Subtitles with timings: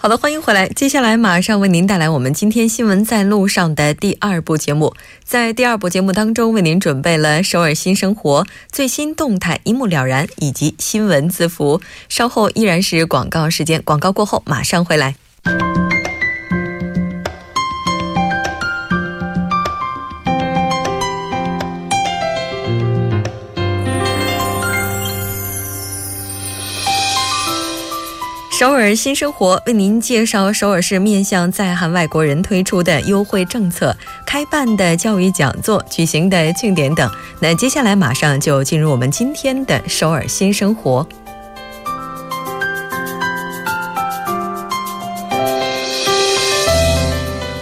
[0.00, 0.68] 好的，欢迎回来。
[0.68, 4.94] 接下来马上为您带来我们今天新闻在路上的第二部节目。
[5.24, 11.80] 在第二部节目当中，为您准备了首尔新生活最新动态一目了然，以及新闻字符。
[12.08, 15.16] 稍后依然是广告时间，广告过后马上回来。
[28.58, 37.08] 首尔新生活为您介绍首尔市面向在韩外国人推出的优惠政策、开办的教育讲座、举行的庆典等。
[37.38, 41.06] 那接下来马上就进入我们今天的首尔新生活。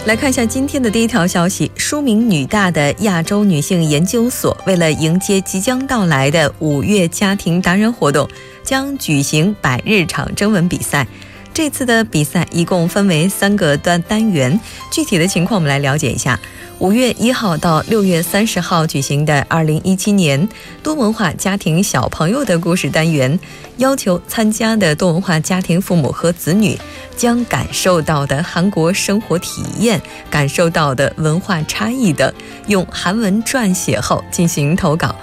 [0.07, 8.27] 来看一下今天的第一条消息：书名女大的亚洲女性研究所，为了迎接即将到来的五月家庭达人活动。
[8.67, 11.07] 将举行百日场征文比赛。
[11.53, 14.59] 这次的比赛一共分为三个单单元，
[14.91, 16.37] 具体的情况我们来了解一下。
[16.79, 20.47] 五月一号到六月三十号举行的二零一七年
[20.83, 23.39] 多文化家庭小朋友的故事单元，
[23.77, 26.77] 要求参加的多文化家庭父母和子女
[27.15, 32.31] 将感受到的韩国生活体验、感受到的文化差异等，
[32.67, 35.15] 用韩文撰写后进行投稿。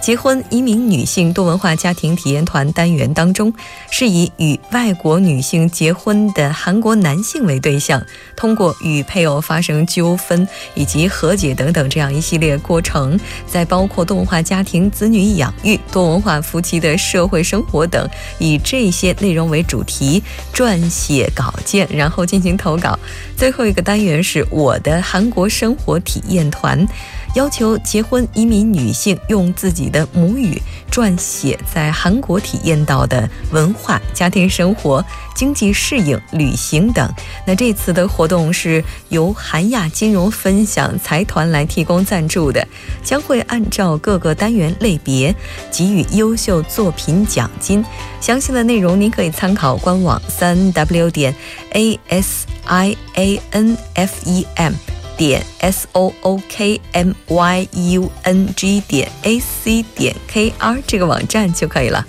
[0.00, 3.52] 结婚移民女性多文化家庭体验团单元当中，
[3.90, 8.02] 是以与外国女性结婚的韩国男性为对象，
[8.34, 18.08] 通过与配偶发生纠纷以及和解等等这样一系列过程，在包括多文化家庭子女养育、多文化夫妻的社会生活等，
[18.38, 20.22] 以这些内容为主题
[20.54, 22.98] 撰写稿件，然后进行投稿。
[23.36, 26.88] 最后一个单元是我的韩国生活体验团。
[27.34, 30.60] 要求结婚移民女性用自己的母语
[30.90, 35.04] 撰写在韩国体验到的文化、家庭生活、
[35.34, 37.08] 经济适应、旅行等。
[37.46, 42.66] 那这次的活动是由韩亚金融分享财团来提供赞助的，
[43.04, 45.34] 将会按照各个单元类别
[45.70, 47.84] 给予优秀作品奖金。
[48.20, 51.34] 详细的内容您可以参考官网三 w 点
[51.70, 54.74] a s i a n f e m。
[55.20, 60.78] 点 s o o k m y u n g 点 a c 点 k r
[60.86, 62.02] 这个网站就可以了。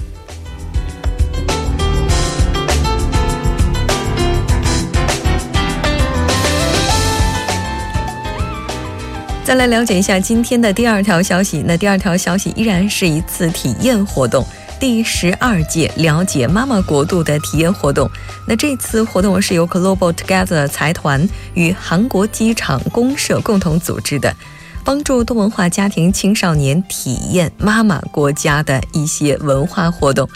[9.43, 11.61] 再来了解一下今天的第二条消息。
[11.67, 14.45] 那第二条消息依然是一次体验活动。
[14.81, 18.09] 第十二届了解妈妈国度的体验活动，
[18.47, 24.35] 那这次活动是由 Global Together 财团与韩国机场公社共同组织的，
[24.83, 30.27] 帮助多文化家庭青少年体验妈妈国家的一些文化活动。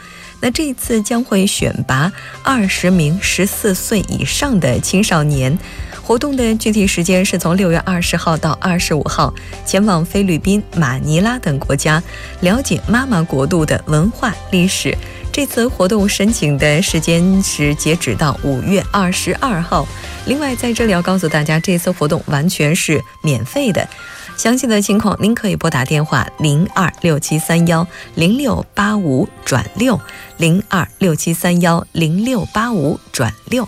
[0.41, 2.11] 那这次将会选拔
[2.43, 5.57] 二十名十四岁以上的青少年。
[6.05, 9.33] 活动的具体时间是从六月二十号到二十五号，
[9.65, 12.01] 前往菲律宾、马尼拉等国家，
[12.41, 14.95] 了解妈妈国度的文化历史。
[15.31, 19.87] 这次活动申请的时间是截止到五月二十二号。
[20.27, 23.85] 另外，在这里要告诉大家，这次活动完全是免费的。
[24.37, 29.99] 详细的情况，您可以拨打电话零二六七三幺零六八五转六
[30.37, 33.67] 零二六七三幺零六八五转六。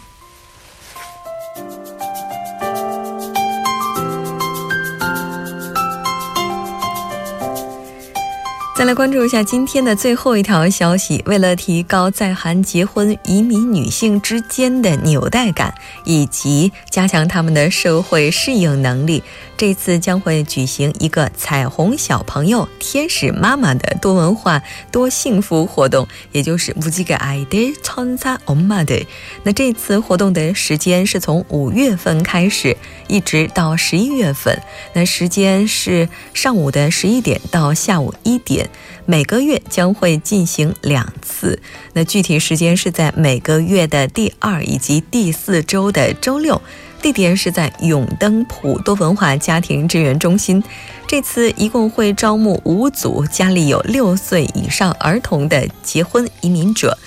[8.77, 11.23] 再来关注一下今天的最后一条消息。
[11.27, 15.75] 为了提高在韩结婚移民女性之间的纽带感，
[16.05, 19.23] 以及加强他们的社会适应能力，
[19.59, 29.05] 这次将会举行一个彩虹小朋友天使妈妈的多文化多幸福活动，也就是무지개아이들천사엄마 들。
[29.43, 32.75] 那这次活动的时间是从五月份开始，
[33.07, 34.59] 一直到十一月份。
[34.95, 38.66] 那时间是上午的十一点到下午一点，
[39.06, 41.62] 每个月将会进行两次。
[41.94, 46.62] 那具体时间是在每个月的第二以及第四周的周六。
[47.02, 50.64] 地点是在永登普多文化家庭支援中心。
[51.08, 56.98] 这次一共会招募五组家里有六岁以上儿童的结婚移民者。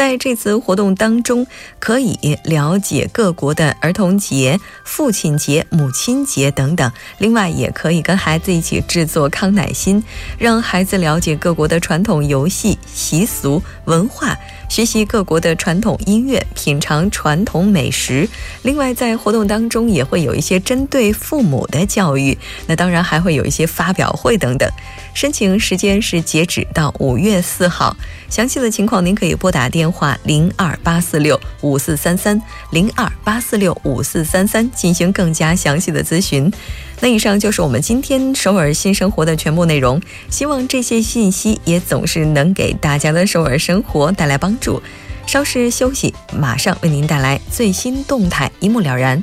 [0.00, 1.46] 在这次活动当中，
[1.78, 6.90] 可以了解各国的儿童节、父亲节、母亲节等等。
[7.18, 10.02] 另外，也可以跟孩子一起制作康乃馨，
[10.38, 14.34] 让孩子了解各国的传统游戏、习俗、文化。
[14.70, 18.26] 学习各国的传统音乐，品尝传统美食。
[18.62, 22.38] 另外，在活动当中也会有一些针对父母的教育。
[22.66, 24.70] 那当然还会有一些发表会等等。
[25.14, 27.96] 申请时间是截止到五月四号。
[28.28, 32.40] 详细的情况您可以拨打电话零二八四六五四三三
[32.70, 36.50] 零二八四六五四三三进行更加详细的咨询。
[37.00, 40.00] 那以上就是我们今天首尔新生活的全部内容。
[40.30, 44.82] 希望这些信息也总是能给大家的首尔生活带来帮助。
[45.26, 49.22] 稍事休息，马上为您带来最新动态，一目了然。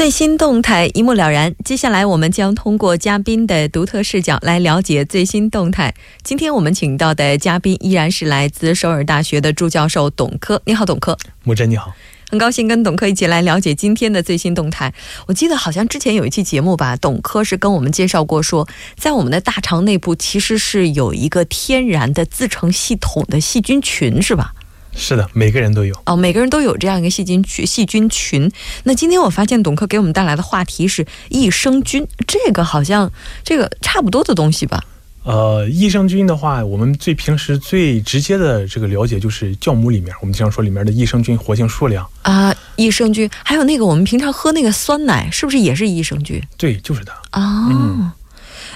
[0.00, 1.54] 最新动态一目了然。
[1.62, 5.94] 接下来，我们将通过嘉宾的独特视角来了解最新动态。
[6.22, 10.62] 今天我们请到的嘉宾依然是来自首尔大学的助教授董科。
[10.64, 11.18] 你好，董科。
[11.44, 11.92] 木真，你好。
[12.30, 14.94] 很高兴跟董科一起来了解今天的最新动态。
[15.26, 24.54] 我记得好像之前有一期节目吧，董科是跟我们介绍过，说在我们的大肠内部其实是有一个天然的自成系统的细菌群，是吧？
[24.94, 27.66] 是的，每个人都有哦，每个人都有这样一个细菌群。
[27.66, 28.50] 细菌群。
[28.84, 33.10] 那今天我发现董科给我们带来的话题是益生菌，这个好像
[33.44, 34.84] 这个差不多的东西吧？
[35.22, 42.54] 呃，益生菌的话，我们最平时最直接的这个了解就是酵母里面，我们经常说里面的益生菌活性数量啊。
[42.76, 46.42] 益生菌还有那个我们平常喝那个酸奶，是不是也是益生菌？
[46.56, 47.68] 对，就是的哦。
[47.70, 48.10] 嗯，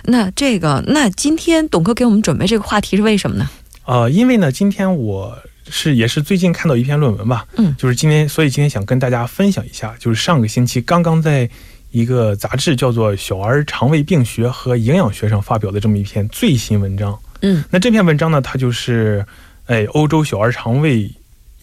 [0.05, 3.49] 那这个那今天董科给我们准备这个话题是为什么呢？
[3.87, 5.37] 呃，因为呢，今天我。
[5.69, 11.49] 是，也是最近看到一篇论文吧，嗯，就是今天，所以今天想跟大家分享一下，就是上个星期刚刚在
[11.91, 19.25] 一个杂志叫做《小儿肠胃病学和营养学》上发表的这么一篇最新文章，嗯，那这篇文章呢，它就是，
[19.67, 21.11] 哎，欧洲小儿肠胃。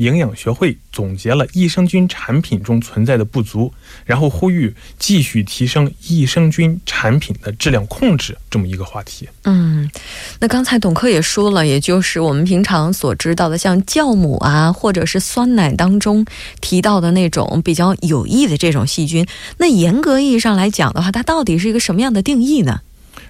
[0.01, 3.71] 营养学会总结了益生菌产品中存在的不足，
[4.03, 9.29] 然后呼吁继续提升益生菌产品的质量控制这么一个话题。
[9.43, 9.87] 嗯，
[10.39, 16.25] 那刚才董科也说了，也就是我们平常所知道的，像酵母啊，或者是酸奶当中
[16.61, 19.23] 提到的那种比较有益的这种细菌。
[19.57, 22.81] 那严格意义上来讲的话，它到底是一个什么样的定义呢？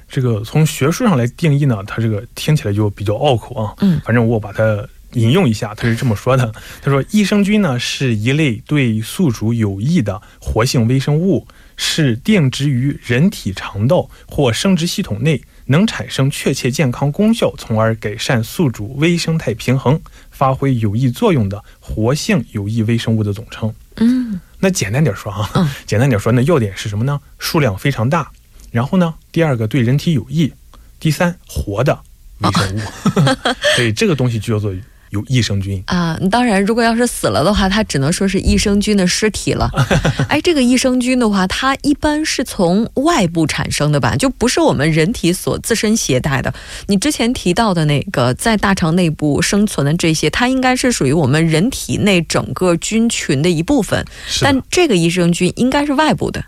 [0.07, 3.73] 这个从学术上来定义呢，它这个听起来就比较拗口啊。
[3.81, 4.87] 嗯，反正我把它。
[5.13, 6.51] 引用一下，他是这么说的
[6.81, 19.99] ：“他说，益生菌呢是一类对宿主有益的活性微生物，是定植于人体肠道或生殖系统内，能产生确切健康功效，从而改善宿主微生态平衡，
[20.31, 27.19] 发挥有益作用的活性有益微生物的总称。”嗯，那简单点说啊，简单点说，那要点是什么呢？
[27.37, 28.31] 数量非常大，
[28.71, 30.53] 然后呢，第二个对人体有益，
[30.99, 31.99] 第三活的
[32.37, 32.79] 微生物，
[33.75, 34.73] 所以这个东西就叫做。
[35.11, 39.69] 有益生菌啊，当然，如果要是死了的话，它只能说是益生菌的尸体了。
[40.29, 46.53] 哎，这个益生菌的话，它一般是从外部产生的吧，就不是我们人体所自身携带的。
[46.87, 54.05] 你之前提到的那个在大肠内部生存的这些，它应该是属于我们人体内整个菌群的一部分。
[54.39, 56.41] 但这个益生菌应该是外部的。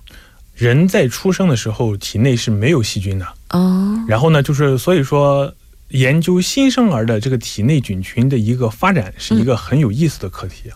[0.55, 3.99] 人在出生的时候，体内是没有细菌的哦。
[4.07, 5.53] 然后呢，就是所以说。
[5.93, 10.69] 研究新生儿的这个体内菌群的一个发展是一个很有意思的课题。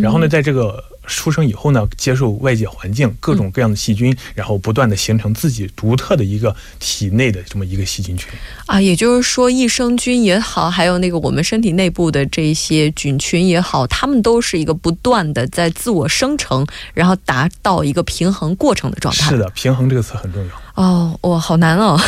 [0.00, 8.28] 然后呢，在这个出生以后呢，接受外界环境各种各样的细菌，然后不断的形成自己独特的一个体内的这么一个细菌群。
[8.66, 19.30] 啊，也就是说，益生菌也好，还有那个我们身体内部的这些菌群也好，它们都是一个不断的在自我生成，然后达到一个平衡过程的状态。
[19.30, 20.82] 是的，平衡这个词很重要。
[20.82, 22.00] 哦，哇，好难哦。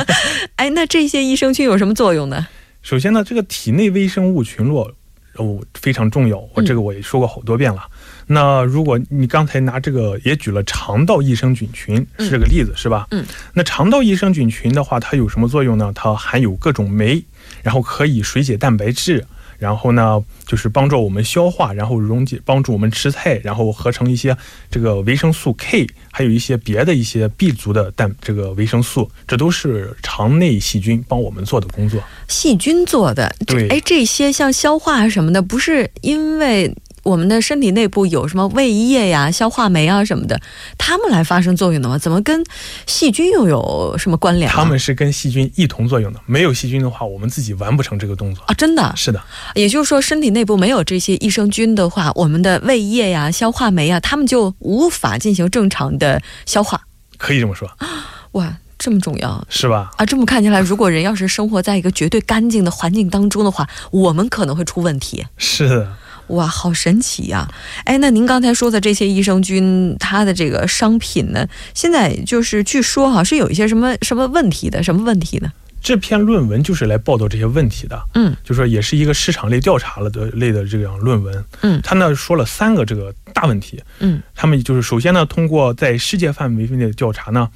[0.56, 2.48] 哎，那这些益生菌有什么作用呢？
[2.82, 4.90] 首先呢，这个体内微生物群落
[5.36, 7.82] 哦非常重要，我这个我也说过好多遍了。
[8.28, 13.08] 那如果你刚才拿这个也举了肠道益生菌群是这个例子是吧？
[13.10, 13.24] 嗯。
[13.54, 15.90] 那肠道益生菌群的话，它有什么作用呢？
[15.94, 17.24] 它含有各种酶，
[17.62, 19.26] 然后可以水解蛋白质。
[19.58, 24.36] 然后呢，就是帮助我们消化，然后溶解，帮助我们吃菜，然后合成一些
[24.70, 32.00] 这个维生素 K，还有一些别的一些 B 族的蛋这个维生素，这都是肠内细菌帮我们做的工作。
[32.28, 36.72] 细菌做的，对，哎，这些像消化什么的，不是因为。
[37.08, 40.38] 我们的身体内部有什么胃液呀、消化酶啊什么的，
[40.76, 41.96] 它们来发生作用的吗？
[41.96, 42.44] 怎么跟
[42.86, 44.50] 细菌又有什么关联？
[44.50, 46.20] 它们是跟细菌一同作用的。
[46.26, 48.52] 没有细菌的话，我们自己完不成这个动作啊！
[48.52, 49.22] 真的是的。
[49.54, 56.82] 也就是说，身体内部没有这些益生菌的话，我们的胃液呀、消化酶啊，它们就无法进行正常的消化。
[57.16, 57.66] 可以这么说。
[58.32, 59.90] 哇，这么重要是吧？
[59.96, 65.24] 啊，这么看起来，如果人要是生活在一个绝对干净的环境当中的话，我们可能会出问题。
[65.38, 65.96] 是的。
[66.28, 67.48] 哇，好神奇呀！
[67.84, 75.50] 哎，那您刚才说的这些益生菌，它的这个商品呢，现在就是据说哈是有一些什么什么问题的，什么问题呢？
[75.80, 78.02] 这篇论文就是来报道这些问题的。
[78.14, 81.44] 嗯，就说也是一个市场类调查了的类的这样论文。
[81.60, 83.80] 嗯，他呢说了三个这个大问题。
[84.00, 87.48] 嗯，他们就是首先呢，通过在世界范围内的调查呢，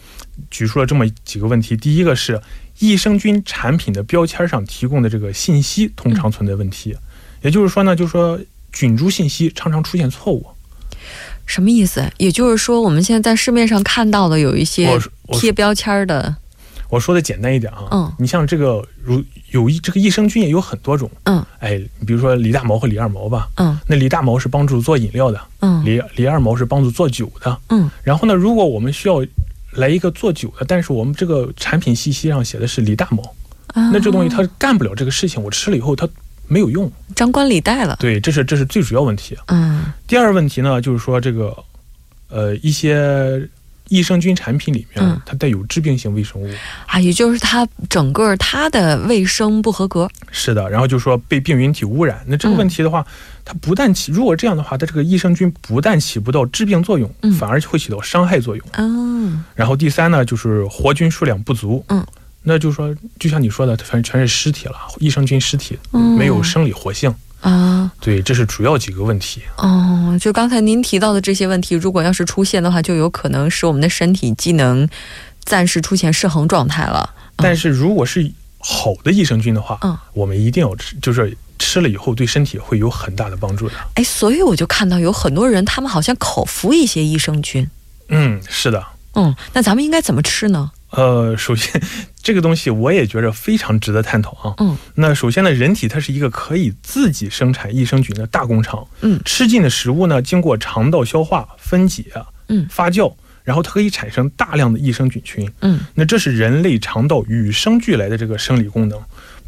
[0.51, 1.77] 举出了这么几个问题。
[1.77, 2.41] 第一个是
[2.79, 6.97] 益生菌产品的标签上提供的这个信息通常存在问题，
[7.43, 8.41] 也就是说呢，就说。
[8.73, 10.47] 菌株信息常常出现错误，
[11.47, 12.11] 什么意思？
[12.17, 14.99] 也就是说，我们现在在市面上看到的有一些
[15.33, 16.35] 贴标签的。
[16.89, 29.25] 我说的简单一点啊，嗯，你像这个如有益这个益生菌也有很多种，嗯，哎，比如说李大毛和李二毛吧，嗯，那李大毛是帮助做饮料的，嗯，李李二毛是帮助做酒的，嗯，然后呢，如果我们需要
[29.73, 33.23] 来一个做酒的，但是我们这个产品信息上写的是李大毛，
[33.75, 36.07] 那这东西它干不了这个事情，我吃了以后它。
[36.49, 37.97] 没有用，张冠李戴了。
[37.99, 39.37] 对，这是这是最主要问题。
[39.47, 41.57] 嗯，第二问题呢，就是说这个，
[42.29, 43.49] 呃，一些
[43.89, 46.51] 益生菌产品里面，它带有致病性微生物
[46.87, 50.09] 啊，也就是它整个它的卫生不合格。
[50.31, 52.23] 是的，然后就说被病原体污染。
[52.27, 53.05] 那这个问题的话，
[53.45, 58.67] 它不但起，如果这样的话，它这个益生菌不但起不到致病作用，反而会起到伤害作用。
[58.73, 59.45] 嗯。
[59.55, 61.85] 然后第三呢，就是活菌数量不足。
[61.89, 62.07] 嗯。
[62.43, 65.79] 那就是说，就像你说的，反正全是尸体了，益生菌尸体，
[66.19, 67.91] 没有生理活性啊。
[68.01, 69.43] 对，这是主要几个问题。
[69.59, 74.89] 哦，就刚才您提到的这些问题，如果要是出现的话，就有可能使我们的身体机能
[75.45, 77.15] 暂时出现失衡状态了。
[77.37, 83.75] 但是如果是好的益生菌的话，嗯，我们一定要吃，就是吃了以后对身体会有很大的帮助的。
[83.95, 87.69] 哎，所以我就看到有很多人，他们好像口服一些益生菌。
[88.09, 88.85] 嗯，是的。
[89.15, 90.71] 嗯，那咱们应该怎么吃呢？
[90.91, 91.83] 呃，首先，
[92.23, 94.55] 这个东西我也觉着非常值得探讨啊。
[94.59, 98.87] 嗯，那首先呢，人体它是一个可以自己生产益生菌的大工厂。
[99.01, 102.05] 嗯，吃进的食物呢，经过肠道消化、分解、
[102.49, 103.13] 嗯发酵，
[103.43, 105.51] 然后它可以产生大量的益生菌群。
[105.61, 108.99] 嗯，那这是人类肠道与生俱来的这个生理功能。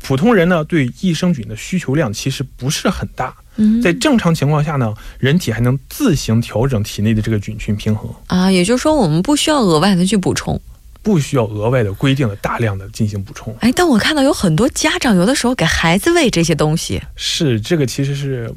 [0.02, 3.34] 普通人呢，对益生菌的需求量其实不是很大。
[3.56, 10.60] 嗯，在正常情况下呢，人体还能自行调整体内的这个菌群平衡啊，也就是说，我们不需要额外的去补充。
[11.04, 13.54] 不需要额外的规定的大量的进行补充。
[13.60, 18.52] 哎，但我看到有很多家长有的时候给孩子喂这些东西，是这个其实是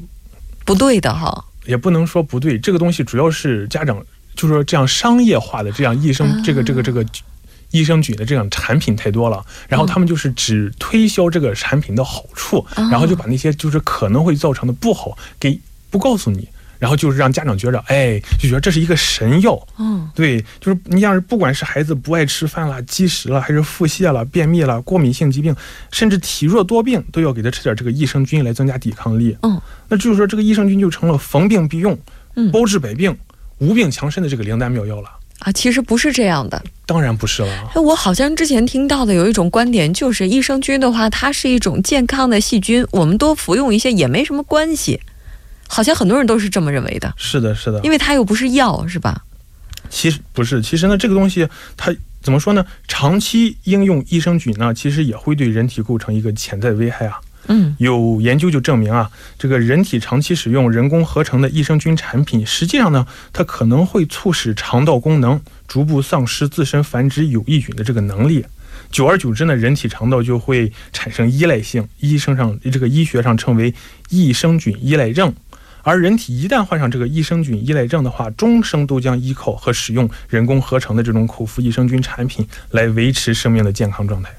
[0.64, 1.44] 不对的哈。
[1.66, 4.02] 也不能说不对，这个东西主要是家长
[4.34, 7.04] 就是说这样商业化的这样益生这个这个这个
[7.70, 16.48] 益生菌的这样产品太多了，然后他们就是只推销这个产品的好处，然后就把那些就是可能会造成的不好给不告诉你。
[16.78, 19.58] 然后就是让家长觉着，哎，就觉得这是一个神药。
[19.78, 25.54] 嗯，对，就是你像是不管是孩子不爱吃饭了、积食了，还是腹泻了、便秘了、过敏性疾病，
[25.90, 29.36] 甚至体弱多病，都要给他吃点这个益生菌来增加抵抗力。
[29.42, 31.98] 嗯，那就是说这个益生菌就成了逢病必用、
[32.36, 33.16] 嗯，包治百病、
[33.58, 35.10] 无病强身的这个灵丹妙药了。
[35.40, 37.70] 啊，其实不是这样的，当然不是了。
[37.76, 45.00] 我好像之前听到的有一种观点，就是益生菌的话，它是一种健康的细菌，我们多服用一些也没什么关系。
[45.68, 47.14] 好像很多人都是这么认为的。
[47.16, 49.22] 是的，是的，因为它又不是药，是吧？
[49.88, 52.66] 其实不是，其实呢，这个东西它怎么说呢？
[52.88, 57.20] 长期应用益生菌呢，其实也会对人体构成一个潜在危害啊。
[57.46, 68.44] 嗯，有研究就证明啊，这个人体长期使用人工合成的益生菌产品，实际上呢，它可能会促使肠道功能逐步丧失自身繁殖有益菌的这个能力。
[68.90, 73.72] 久而久之呢，人体肠道就会产生依赖性，医生上这个医学上称为
[74.10, 75.32] 益生菌依赖症。
[75.88, 84.30] 而人体一旦患上这个益生菌依赖症的话，终生都将依靠和使用人工合成的这种口服益生菌产品来维持生命的健康状态。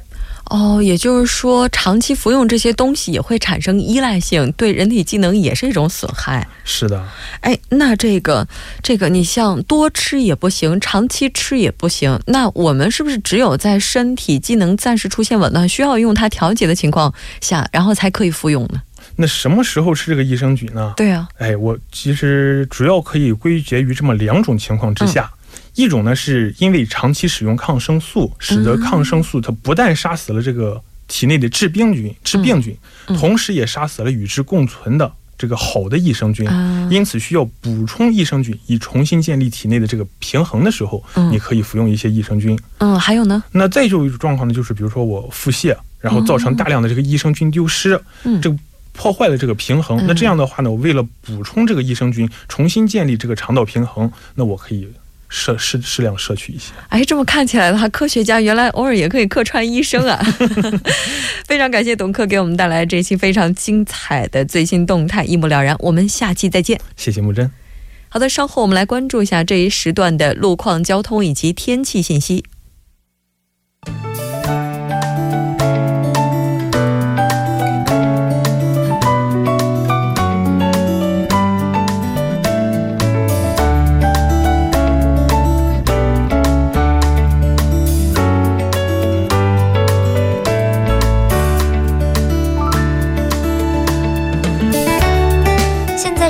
[0.52, 6.48] 哦，也就是说，长期服用这些东西也会产生依赖性，对人体机能也是一种损害。
[6.64, 7.04] 是的，
[7.42, 8.48] 哎，那这个
[8.84, 12.20] 这个，你像多吃也不行，长期吃也不行。
[12.28, 18.82] 那我们是不是只有在身体机能暂时出现紊乱，需要用它调节的情况下，然后才可以服用呢？
[19.16, 20.94] 那什么时候吃这个益生菌呢？
[20.96, 25.32] 对啊，哎，我其实主要可以归结于这么两种情况之下。
[25.76, 32.76] 一种呢，是因为长期使用抗生素，使得抗生素它不但杀死了这个体内的致病菌、致病菌，
[33.08, 36.46] 同时也杀死了与之共存的这个好的益生菌，
[36.90, 41.02] 因此需要补充益生菌以重新建立体内的这个平衡的时候，
[41.32, 42.60] 你可以服用一些益生菌。
[42.80, 43.42] 嗯，还有呢？
[43.52, 48.00] 那再就一种状况呢，就是比如说我腹泻，然后造成大量的这个益生菌丢失，
[48.42, 48.58] 这个
[49.00, 50.06] 破坏了这个平衡。
[50.06, 54.90] 那这样的话呢，我为了补充这个益生菌，重新建立这个肠道平衡，那我可以。
[55.32, 56.72] 摄适适量摄取一些。
[56.90, 60.20] 哎，这么看起来的话，科学家原来偶尔也可以客串医生啊！
[61.46, 65.76] 非常感谢董克给我们带来这期非常精彩的最新动态，一目了然。
[65.82, 66.82] 我们下期再见。
[66.98, 67.52] 谢谢木真。
[68.10, 72.44] 好的，稍后我们来关注一下这一时段的路况、交通以及天气信息。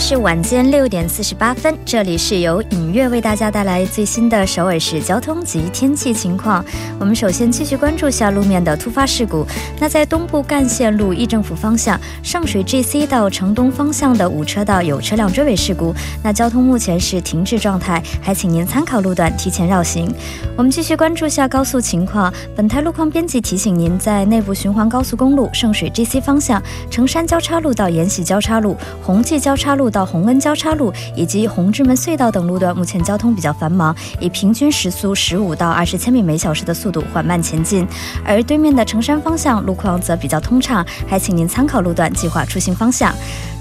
[0.10, 6.66] 是晚间六点四十八分，这里是由影月为大家带来最新的首尔市交通及天气情况。
[7.00, 9.46] 我们首先继续关注下路面的突发事故。
[9.80, 20.12] 那在东部干线路议政府方向上水 GC 到城东方向的五车道有车辆追尾事故，那交通目前是停滞状态，还请您参考路段提前绕行。
[20.58, 22.34] 我们继续关注下高速情况。
[22.56, 29.99] 本台路况编辑提醒您，在内部循环高速公路圣水 GC 方向城山交叉路到延禧交叉路、红记交叉路到。
[30.00, 37.86] 到洪恩交叉路以及红志门隧道等路段，目前交通比较繁忙，以平均时速十五到二十千米每小时的速度缓慢前进。
[38.24, 43.14] 而对面的城山方向路况则比较通畅，还请您参考路段计划出行方向。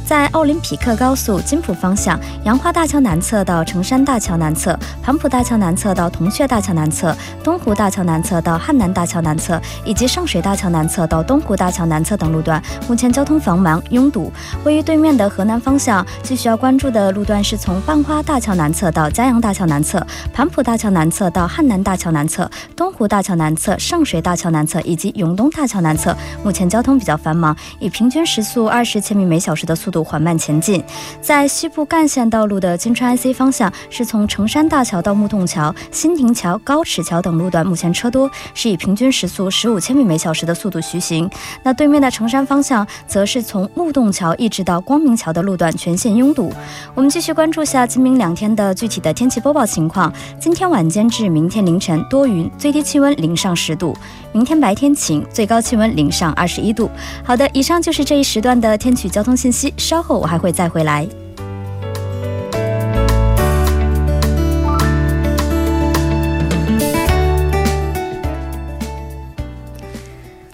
[0.09, 14.33] 在奥林匹克高速金浦方向，杨花大桥南侧到城山大桥南侧、盘浦大桥南侧到铜雀大桥南侧、东湖大桥南侧到汉南大桥南侧，以及上水大桥南侧到东湖大桥南侧等路段，目前交通繁忙拥堵。
[14.65, 29.98] 位于对面的河南方向，最需要关注的路段是从半花大桥南侧到嘉阳大桥南侧、盘浦大桥南侧到汉南大桥南侧、东湖大桥南侧、上水大桥南侧以及永东大桥南侧，目前交通比较繁忙，以平均时速二十千米每小时的速度。
[30.03, 30.83] 缓慢前进，
[31.21, 41.29] 在西部干线道路的金川 IC 方向，是从城山大桥到木洞桥、新亭桥、高尺桥等路段，目前车多，是以平均时速十五千米每小时的速度徐行。
[41.63, 46.53] 那对面的城山方向，则是从木洞桥一直到光明桥的路段全线拥堵。
[46.95, 50.13] 我们继续关注下今明两天的具体的天气播报情况。
[50.41, 53.95] 今天晚间至明天凌晨多云，最低气温零上十度；
[54.33, 56.91] 明天白天晴，最高气温零上二十一度。
[57.25, 59.73] 好的，以上就是这一时段的天气交通信息。
[59.89, 61.09] 稍后我还会再回来。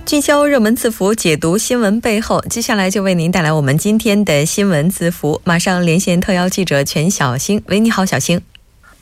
[0.07, 2.41] 聚焦热门字符，解读新闻背后。
[2.43, 5.41] 接下来就为您带来我们今天的新闻字符。
[5.43, 8.41] 马上连线特邀记者全小星，喂，你好，小星。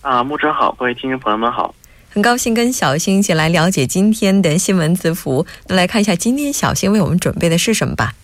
[0.01, 1.75] 啊，木真好，各位听众朋友们好，
[2.09, 5.45] 很高兴跟小星一起来了解今天的新闻字符。
[5.66, 8.14] 那来看一下今天小星为我们准备的是什么吧。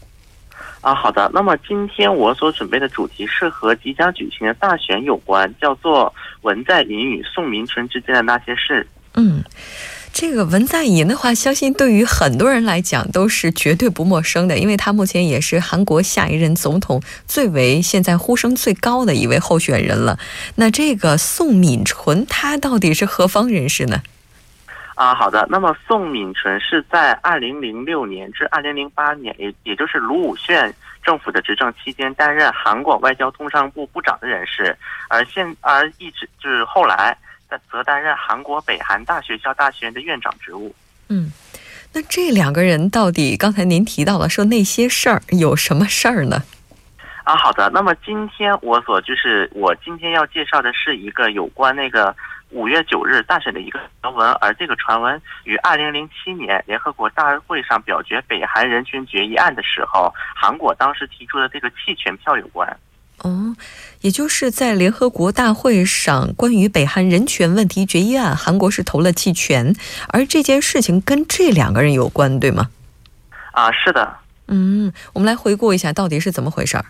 [0.88, 1.30] 啊，好的。
[1.34, 8.86] 那么今天我所准备的主题是和即将举行的大选有关，叫做文在寅与宋明春之间的那些事。
[9.12, 9.44] 嗯，
[10.14, 20.18] 这个文在寅的话，相信对于很多人来讲都是绝对不陌生的，因为他目前也是韩国下一任总统最为现在呼声最高的一位候选人了。
[20.54, 24.00] 那这个宋敏纯，他到底是何方人士呢？
[24.98, 25.46] 啊，好的。
[25.48, 34.76] 那么宋敏纯是在二零零六年至二零零八年，也也就是卢武铉政府的执政期间，担任韩国外交通商部部长的人士，
[35.08, 37.16] 而现而一直就是后来
[37.48, 40.74] 在，则担任韩国北韩大学校大学院的院长职务。
[41.08, 41.30] 嗯。
[41.92, 46.42] 那这两个人到底刚才您提到了说那些事儿有什么事儿呢？
[47.22, 47.70] 啊，好的。
[47.72, 52.14] 那么今天我所就是我今天要介绍的是一个有关那个
[52.50, 62.68] 五月九日大选的一个传闻，而这个传闻与二零零七年联合国大会上表决北韩人权决议案的时候，韩国当时提出的这个弃权票有关。
[63.18, 63.54] 哦，
[64.00, 69.74] 也就是在联合国大会上关于北韩人权问题决议案，韩国是投了弃权，
[70.08, 72.70] 而这件事情跟这两个人有关，对吗？
[73.50, 74.16] 啊，是的。
[74.46, 76.84] 嗯，我们来回顾一下到底是怎么回事儿。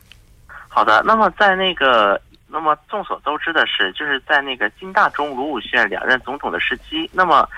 [0.69, 7.49] 好的，那么在那个，那么众所周知的是，就是在那个金大中、卢武铉两任总统的时期，那么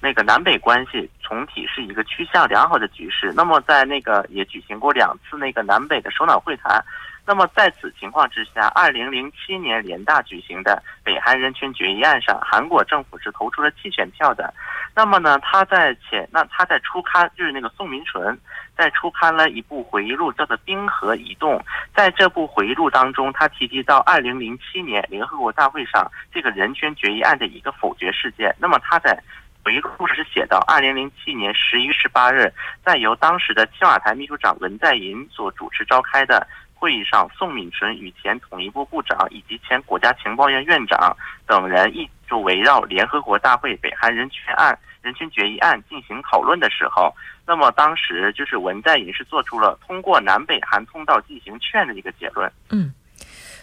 [0.00, 3.32] 那个南北关系总体是一个趋向良好的局势。
[3.34, 6.84] 那么在那个也举行过两次那个南北的首脑会谈。
[7.26, 14.52] 那么在此情况之下，二零零七年联大举行的北韩人权决议案上，韩国政府是投出了弃权票的。
[14.96, 18.36] 那么呢，他在前那他在初刊就是那个宋明纯
[18.76, 21.56] 在初刊了一部回忆录，叫做《冰河移动》。
[21.94, 28.52] 在这部回忆录当中，他提及到二零零七年联合国大会上这个人权决议案的一个否决事件。
[28.58, 29.16] 那么他在
[29.64, 32.52] 回忆录是写到，二零零七年十一月十八日，
[32.84, 36.44] 在由当时的青瓦台秘书长文在寅所主持召开的。
[36.80, 41.14] 会议上，宋敏纯与前统一部部长以及前国家情报院院长
[41.46, 47.14] 等人一就围绕联合国大会北韩人权案、人权决议案进行讨论的时候，
[47.46, 52.50] 那么当时就是文在寅是做出了通过南北韩通道进行劝的一个结论。
[52.70, 52.94] 嗯，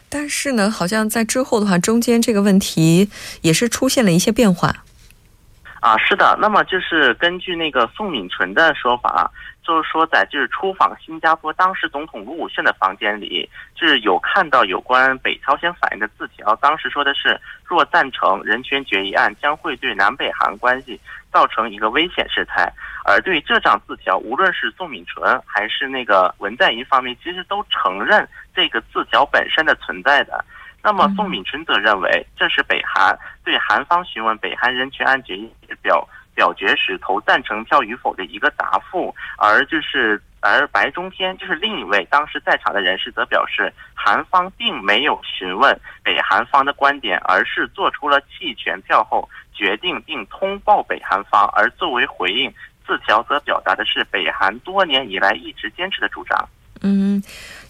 [0.10, 3.10] 但是呢，好像在之后的话，中间这个问题
[3.42, 4.72] 也是出现了一些变化。
[5.80, 9.32] 啊，是的，那么就是根据那个宋敏纯的说法。
[9.68, 16.56] 就是说，在就是出访新加坡当时总统卢武铉的房间里，就是有看到有关北朝鲜反应的字条。
[16.56, 20.98] 当时说的是，若赞成人权决议案，将会对南北韩关系
[21.34, 22.72] 造成一个危险事态。
[23.04, 28.26] 而对这张字条，无论是宋敏纯还是那个文在寅方面，其实都承认
[28.56, 30.46] 这个字条本身的存在的。
[30.82, 35.52] 那么宋敏纯则认为，这是北韩对韩方询问北韩人权案决议
[35.82, 36.08] 表。
[36.38, 52.54] 表决时投赞成票与否的一个答复，而就是而白中天就是另一位当时在场的人士则表示，韩方并没有询问北韩方的观点，而是做出了弃权票后决定并通报北韩方，而作为回应，
[52.86, 56.48] 字条则表达的是北韩多年以来一直坚持的主张。
[56.82, 57.22] 嗯，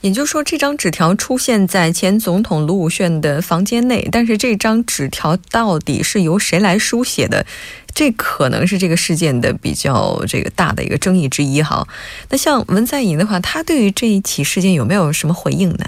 [0.02, 7.46] 也就是说，这张纸条出现在前总统卢武铉的房间内，但是这张纸条到底是由谁来书写的？
[7.94, 11.88] 这可能是这个事件的比较这个大的一个争议之一哈。
[12.30, 15.86] 那像文在寅的话，他对于这一起事件有没有什么回应呢？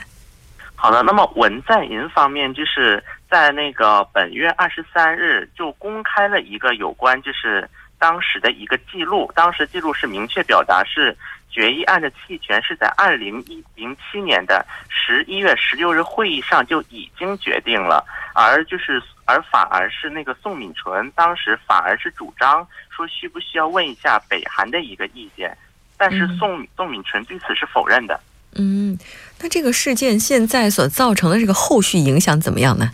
[0.75, 7.69] 好的，那么文在寅方面就是在那个本月二十三日就公开了一个有关就是
[8.00, 11.16] 当时的一个记录，当时记录是明确表达是
[11.52, 19.02] 决议案的弃权是在二零一零七年的十一月十六日会议上就已经决定了，而就是。
[19.30, 25.56] 而反而是那个宋敏纯，当时反而是主张说需不需要问一下北韩的一个意见，
[26.00, 28.20] 但是宋宋敏纯对此是否认的。
[28.56, 28.98] 嗯，
[29.40, 32.90] 那这个事件现在所造成的这个后续影响怎么样呢？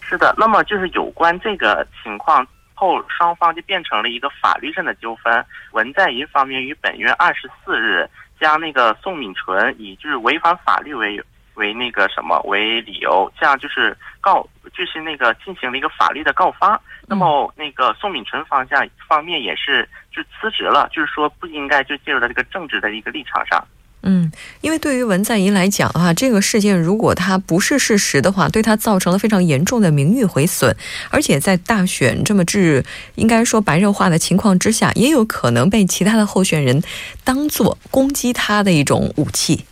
[0.00, 2.46] 是的，那么就是有关这个情况
[2.78, 5.44] 后，双方就变成了一个法律上的纠纷。
[5.72, 8.08] 文在寅方面于本月二十四日
[8.40, 11.20] 将那个宋敏纯以就是违反法律为
[11.54, 14.46] 为那个什么为理由，这样就是告。
[14.76, 23.66] 就是那个进行了一个法律的告发，那么那个宋敏纯方向方面也是就辞职了，就是说不应该就介入到这个政治的一个立场上。
[24.02, 24.30] 嗯，
[24.60, 30.74] 因为对于文在寅来讲啊，这个事件如果他不是事实的话，对他造成了非常严重的名誉毁损，
[31.10, 32.84] 而且在大选这么制
[33.16, 36.82] 应该说白热化的情况之下，也有可能被其他的候选人
[37.24, 39.64] 当做攻击他的一种武器。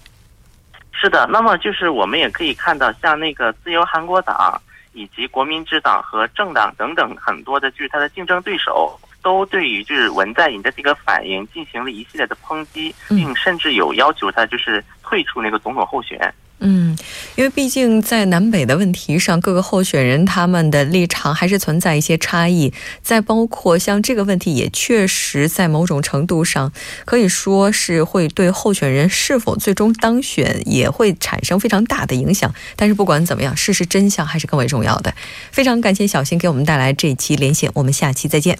[0.93, 4.61] 是的，那么就是我们也可以看到，像那个自由韩国党。
[4.99, 16.33] 以及国民之党和政党等等很多的，就是他的竞争对手，都对于就是文在寅的这个反应进行了一系列的抨击，并甚至有要求他就是退出那个总统候选。
[16.61, 16.97] 嗯，
[17.35, 22.73] 因为毕竟在南北的问题上，各个候选人他们的立场还是存在一些差异。
[23.03, 26.73] 再包括像这个问题，也确实在某种程度上
[27.05, 32.55] 可以说是会对候选人是否最终当选也会产生非常大的影响。
[32.77, 35.13] 但是不管怎么样，事实真相还是更为重要的。
[35.51, 38.57] 非常感谢小新给我们带来这一期连线，我们下期再见。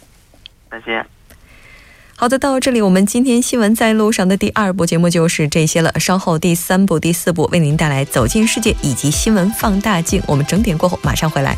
[0.81, 1.07] 再见。
[2.19, 5.93] 好的，到这里我们今天新闻在路上的第二部节目就是这些了。
[6.01, 10.23] 稍后第三部、第四部为您带来《走进世界》以及新闻放大镜。
[10.27, 11.57] 我们整点过后马上回来。